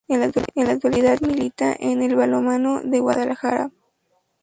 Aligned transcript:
En 0.07 0.19
la 0.21 0.71
actualidad 0.71 1.21
milita 1.21 1.75
en 1.79 2.01
el 2.01 2.15
Balonmano 2.15 2.81
Guadalajara. 2.83 3.69